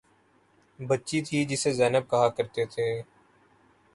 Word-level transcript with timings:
بچی 0.79 1.19
تھی 1.27 1.39
جسے 1.49 1.71
زینب 1.79 2.03
کہا 2.11 2.27
کرتے 2.37 2.65
تھے 2.73 2.87